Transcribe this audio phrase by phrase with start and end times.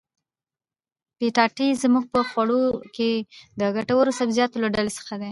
[1.17, 2.63] پټاټې زموږ په خوړو
[2.95, 3.13] کښي
[3.59, 5.29] د ګټورو سبزيجاتو له ډلي څخه دي.